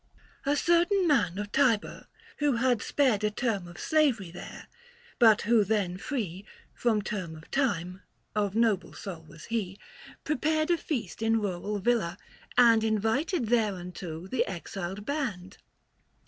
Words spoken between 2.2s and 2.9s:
who had